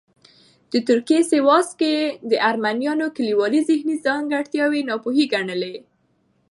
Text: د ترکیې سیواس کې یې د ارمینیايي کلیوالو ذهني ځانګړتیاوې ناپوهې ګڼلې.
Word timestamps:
د 0.71 0.73
ترکیې 0.87 1.19
سیواس 1.31 1.67
کې 1.79 1.91
یې 1.97 2.05
د 2.31 2.33
ارمینیايي 2.49 3.07
کلیوالو 3.17 3.65
ذهني 3.69 3.95
ځانګړتیاوې 4.05 4.81
ناپوهې 4.89 5.25
ګڼلې. 5.33 5.75